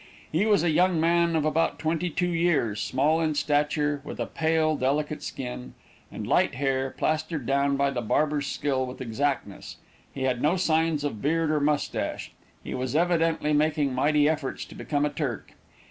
He 0.31 0.47
was 0.47 0.63
a 0.63 0.71
young 0.71 0.99
man 0.99 1.35
of 1.35 1.45
about 1.45 1.77
twenty 1.77 2.09
two 2.09 2.29
years, 2.31 2.81
small 2.81 3.21
in 3.21 3.35
stature, 3.35 4.01
with 4.03 4.19
a 4.19 4.25
pale, 4.25 4.75
delicate 4.75 5.21
skin, 5.21 5.75
and 6.11 6.25
light 6.25 6.55
hair, 6.55 6.89
plastered 6.97 7.45
down 7.45 7.77
by 7.77 7.91
the 7.91 8.01
barber's 8.01 8.47
skill 8.47 8.87
with 8.87 8.99
exactness. 8.99 9.77
He 10.11 10.23
had 10.23 10.41
no 10.41 10.55
signs 10.57 11.03
of 11.03 11.21
beard 11.21 11.51
or 11.51 11.59
moustache. 11.59 12.31
He 12.63 12.73
was 12.73 12.95
evidently 12.95 13.53
making 13.53 13.93
mighty 13.93 14.27
efforts 14.27 14.65
to 14.65 14.73
become 14.73 15.05
a 15.05 15.11
Turk. 15.11 15.53